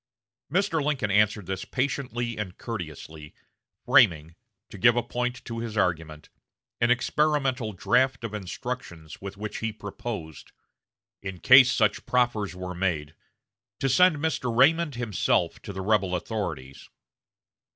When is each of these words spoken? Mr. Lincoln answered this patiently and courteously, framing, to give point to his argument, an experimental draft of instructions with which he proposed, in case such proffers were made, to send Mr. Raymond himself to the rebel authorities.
Mr. 0.51 0.83
Lincoln 0.83 1.11
answered 1.11 1.45
this 1.45 1.63
patiently 1.63 2.35
and 2.35 2.57
courteously, 2.57 3.35
framing, 3.85 4.33
to 4.71 4.79
give 4.79 4.95
point 5.09 5.45
to 5.45 5.59
his 5.59 5.77
argument, 5.77 6.29
an 6.79 6.89
experimental 6.89 7.71
draft 7.71 8.23
of 8.23 8.33
instructions 8.33 9.21
with 9.21 9.37
which 9.37 9.59
he 9.59 9.71
proposed, 9.71 10.53
in 11.21 11.37
case 11.39 11.71
such 11.71 12.07
proffers 12.07 12.55
were 12.55 12.73
made, 12.73 13.13
to 13.79 13.87
send 13.87 14.15
Mr. 14.17 14.49
Raymond 14.51 14.95
himself 14.95 15.61
to 15.61 15.71
the 15.71 15.81
rebel 15.81 16.15
authorities. 16.15 16.89